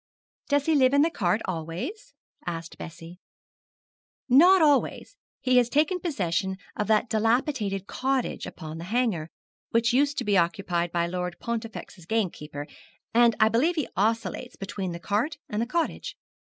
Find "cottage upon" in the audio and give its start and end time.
7.85-8.79